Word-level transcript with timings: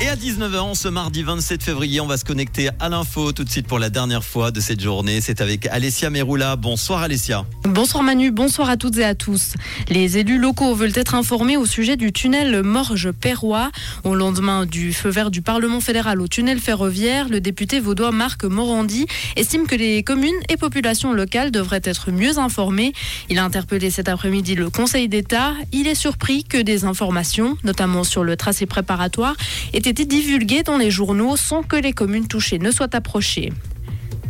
Et 0.00 0.08
à 0.08 0.16
19h, 0.16 0.74
ce 0.74 0.88
mardi 0.88 1.22
27 1.22 1.62
février, 1.62 2.00
on 2.00 2.06
va 2.06 2.16
se 2.16 2.24
connecter 2.24 2.70
à 2.80 2.88
l'info 2.88 3.32
tout 3.32 3.44
de 3.44 3.50
suite 3.50 3.66
pour 3.66 3.78
la 3.78 3.90
dernière 3.90 4.24
fois 4.24 4.50
de 4.50 4.60
cette 4.60 4.80
journée. 4.80 5.20
C'est 5.20 5.40
avec 5.40 5.66
Alessia 5.66 6.10
Meroula. 6.10 6.56
Bonsoir 6.56 7.02
Alessia. 7.02 7.44
Bonsoir 7.66 8.02
Manu, 8.02 8.30
bonsoir 8.30 8.68
à 8.68 8.76
toutes 8.76 8.98
et 8.98 9.04
à 9.04 9.14
tous. 9.14 9.54
Les 9.88 10.18
élus 10.18 10.38
locaux 10.38 10.74
veulent 10.74 10.92
être 10.96 11.14
informés 11.14 11.56
au 11.56 11.64
sujet 11.64 11.96
du 11.96 12.12
tunnel 12.12 12.62
Morges-Perrois. 12.62 13.70
Au 14.04 14.14
lendemain 14.14 14.66
du 14.66 14.92
feu 14.92 15.08
vert 15.08 15.30
du 15.30 15.40
Parlement 15.40 15.80
fédéral 15.80 16.20
au 16.20 16.28
tunnel 16.28 16.60
ferroviaire, 16.60 17.30
le 17.30 17.40
député 17.40 17.80
vaudois 17.80 18.12
Marc 18.12 18.44
Morandi 18.44 19.06
estime 19.36 19.66
que 19.66 19.74
les 19.74 20.02
communes 20.02 20.34
et 20.50 20.58
populations 20.58 21.14
locales 21.14 21.50
devraient 21.50 21.80
être 21.84 22.10
mieux 22.10 22.36
informées. 22.36 22.92
Il 23.30 23.38
a 23.38 23.44
interpellé 23.44 23.90
cet 23.90 24.10
après-midi 24.10 24.56
le 24.56 24.68
Conseil 24.68 25.08
d'État. 25.08 25.54
Il 25.72 25.86
est 25.86 25.94
surpris 25.94 26.44
que 26.44 26.58
des 26.58 26.84
informations, 26.84 27.56
notamment 27.64 28.04
sur 28.04 28.24
le 28.24 28.36
tracé 28.36 28.66
préparatoire, 28.66 29.36
aient 29.72 29.78
été 29.78 30.04
divulguées 30.04 30.64
dans 30.64 30.76
les 30.76 30.90
journaux 30.90 31.36
sans 31.38 31.62
que 31.62 31.76
les 31.76 31.94
communes 31.94 32.28
touchées 32.28 32.58
ne 32.58 32.70
soient 32.70 32.94
approchées. 32.94 33.52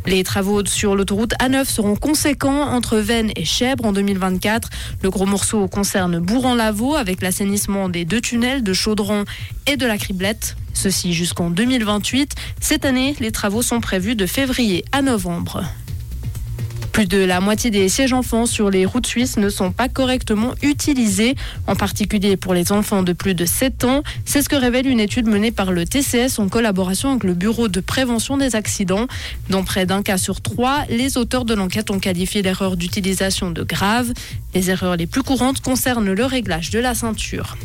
Les 0.07 0.23
travaux 0.23 0.65
sur 0.67 0.95
l'autoroute 0.95 1.33
A9 1.41 1.65
seront 1.65 1.97
conséquents 1.97 2.63
entre 2.63 2.99
Vennes 2.99 3.33
et 3.37 3.45
Chèvre 3.45 3.87
en 3.87 3.93
2024. 3.93 4.69
Le 5.03 5.11
gros 5.11 5.25
morceau 5.25 5.67
concerne 5.67 6.19
Bourran-Lavaux 6.19 6.95
avec 6.95 7.23
l'assainissement 7.23 7.89
des 7.89 8.05
deux 8.05 8.21
tunnels 8.21 8.63
de 8.63 8.73
Chaudron 8.73 9.25
et 9.67 9.77
de 9.77 9.87
la 9.87 9.97
Criblette. 9.97 10.57
Ceci 10.75 11.15
jusqu'en 11.15 11.51
2028. 11.51 12.35
Cette 12.61 12.85
année, 12.85 13.15
les 13.21 13.33
travaux 13.33 13.63
sont 13.63 13.81
prévus 13.81 14.15
de 14.15 14.27
février 14.27 14.85
à 14.93 15.01
novembre. 15.01 15.65
Plus 16.95 17.07
de 17.07 17.19
la 17.19 17.41
moitié 17.41 17.73
des 17.73 17.89
sièges 17.89 18.13
enfants 18.13 18.47
sur 18.47 18.71
les 18.71 18.87
routes 18.87 19.09
suisses 19.09 19.37
ne 19.37 19.49
sont 19.49 19.73
pas 19.73 19.89
correctement 19.89 20.55
utilisés, 20.63 21.35
en 21.67 21.75
particulier 21.75 22.37
pour 22.37 22.55
les 22.55 22.71
enfants 22.71 23.03
de 23.03 23.13
plus 23.13 23.35
de 23.35 23.45
7 23.47 23.83
ans. 23.83 24.05
C'est 24.25 24.43
ce 24.43 24.49
que 24.49 24.55
révèle 24.55 24.87
une 24.87 25.01
étude 25.01 25.27
menée 25.27 25.51
par 25.51 25.73
le 25.73 25.87
TCS 25.87 26.39
en 26.39 26.49
collaboration 26.49 27.11
avec 27.11 27.25
le 27.25 27.35
Bureau 27.35 27.67
de 27.67 27.81
prévention 27.81 28.37
des 28.37 28.55
accidents. 28.55 29.09
Dans 29.51 29.65
près 29.65 29.87
d'un 29.87 30.03
cas 30.05 30.19
sur 30.19 30.41
trois, 30.41 30.85
les 30.89 31.19
auteurs 31.19 31.45
de 31.45 31.55
l'enquête 31.55 31.91
ont 31.91 31.99
qualifié 31.99 32.43
l'erreur 32.43 32.77
d'utilisation 32.77 33.51
de 33.51 33.65
grave. 33.65 34.13
Les 34.55 34.71
erreurs 34.71 34.95
les 34.95 35.09
plus 35.09 35.25
courantes 35.25 35.59
concernent 35.63 36.13
le 36.13 36.25
réglage 36.25 36.71
de 36.71 36.79
la 36.79 36.95
ceinture. 36.95 37.57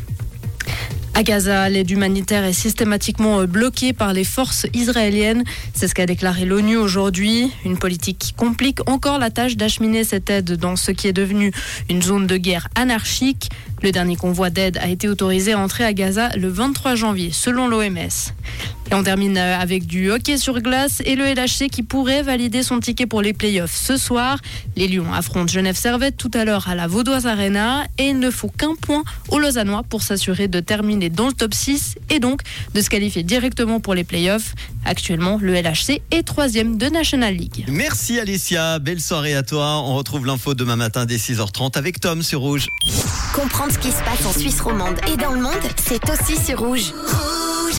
À 1.20 1.24
Gaza, 1.24 1.68
l'aide 1.68 1.92
humanitaire 1.92 2.46
est 2.46 2.54
systématiquement 2.54 3.44
bloquée 3.44 3.92
par 3.92 4.14
les 4.14 4.24
forces 4.24 4.68
israéliennes. 4.74 5.44
C'est 5.74 5.90
ce 5.90 5.94
qu'a 5.94 6.06
déclaré 6.06 6.46
l'ONU 6.46 6.78
aujourd'hui. 6.78 7.52
Une 7.66 7.78
politique 7.78 8.18
qui 8.20 8.32
complique 8.32 8.90
encore 8.90 9.20
la 9.20 9.30
tâche 9.30 9.58
d'acheminer 9.58 10.06
cette 10.06 10.30
aide 10.30 10.54
dans 10.54 10.78
ce 10.78 10.92
qui 10.92 11.10
est 11.10 11.14
devenu 11.14 11.52
une 11.90 12.02
zone 12.02 12.26
de 12.26 12.38
guerre 12.38 12.70
anarchique. 12.76 13.50
Le 13.82 13.92
dernier 13.92 14.18
convoi 14.18 14.50
d'aide 14.50 14.78
a 14.78 14.90
été 14.90 15.08
autorisé 15.08 15.54
à 15.54 15.60
entrer 15.60 15.86
à 15.86 15.94
Gaza 15.94 16.30
le 16.36 16.50
23 16.50 16.96
janvier, 16.96 17.32
selon 17.32 17.68
l'OMS. 17.68 18.34
On 18.92 19.04
termine 19.04 19.38
avec 19.38 19.86
du 19.86 20.10
hockey 20.10 20.38
sur 20.38 20.62
glace 20.62 21.02
et 21.06 21.16
le 21.16 21.24
LHC 21.24 21.70
qui 21.70 21.84
pourrait 21.84 22.24
valider 22.24 22.64
son 22.64 22.80
ticket 22.80 23.06
pour 23.06 23.22
les 23.22 23.34
playoffs 23.34 23.76
ce 23.76 23.98
soir. 23.98 24.40
Les 24.76 24.88
Lions 24.88 25.14
affrontent 25.14 25.48
Genève 25.48 25.78
Servette 25.78 26.18
tout 26.18 26.32
à 26.34 26.44
l'heure 26.44 26.68
à 26.68 26.76
la 26.76 26.88
Vaudoise 26.88 27.28
Arena 27.28 27.86
et 28.00 28.08
il 28.08 28.20
ne 28.20 28.32
faut 28.32 28.50
qu'un 28.50 28.74
point 28.82 29.04
aux 29.30 29.38
Lausannois 29.38 29.84
pour 29.88 30.02
s'assurer 30.02 30.48
de 30.48 30.60
terminer 30.60 31.10
dans 31.10 31.28
le 31.28 31.34
top 31.34 31.54
6 31.54 31.96
et 32.10 32.20
donc 32.20 32.42
de 32.74 32.82
se 32.82 32.90
qualifier 32.90 33.22
directement 33.22 33.80
pour 33.80 33.94
les 33.94 34.04
playoffs. 34.04 34.56
Actuellement, 34.86 35.38
le 35.42 35.54
LHC 35.54 36.02
est 36.12 36.24
troisième 36.24 36.78
de 36.78 36.88
National 36.88 37.36
League. 37.36 37.66
Merci 37.68 38.20
Alicia, 38.20 38.80
belle 38.80 39.02
soirée 39.02 39.36
à 39.36 39.44
toi. 39.44 39.82
On 39.84 39.96
retrouve 39.96 40.26
l'info 40.26 40.54
demain 40.54 40.76
matin 40.76 41.06
dès 41.06 41.18
6h30 41.18 41.78
avec 41.78 42.00
Tom 42.00 42.24
sur 42.24 42.40
Rouge. 42.42 42.68
Comprendre 43.34 43.72
ce 43.72 43.80
qui 43.80 43.92
se 43.92 44.04
passe 44.04 44.26
en 44.26 44.34
Suisse 44.38 44.62
romande 44.62 44.98
et 45.12 45.18
dans 45.18 45.32
le 45.32 45.42
monde, 45.42 45.54
c'est 45.78 46.02
aussi 46.10 46.36
sur 46.44 46.60
Rouge. 46.60 46.94